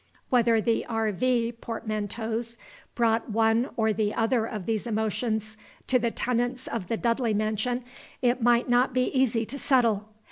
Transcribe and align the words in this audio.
Whether 0.31 0.59
the 0.61 0.83
R. 0.87 1.11
V. 1.11 1.51
portmanteaus 1.51 2.57
brought 2.95 3.29
one 3.29 3.69
or 3.77 3.93
the 3.93 4.15
other 4.15 4.47
of 4.47 4.65
these 4.65 4.87
emotions 4.87 5.57
to 5.85 5.99
the 5.99 6.09
tenants 6.09 6.65
of 6.65 6.87
the 6.87 6.97
Dudley 6.97 7.35
mansion, 7.35 7.83
it 8.19 8.41
might 8.41 8.67
not 8.67 8.93
be 8.95 9.15
easy 9.15 9.45
to 9.45 9.59
settle. 9.59 10.09